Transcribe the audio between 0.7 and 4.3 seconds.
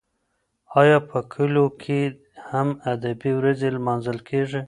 ایا په کلو کې هم ادبي ورځې لمانځل